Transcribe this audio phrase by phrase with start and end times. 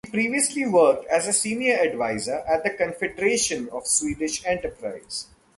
[0.05, 5.27] He previously worked as a senior adviser at the Confederation of Swedish Enterprise.